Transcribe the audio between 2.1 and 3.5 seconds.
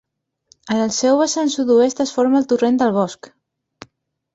forma el torrent del Bosc.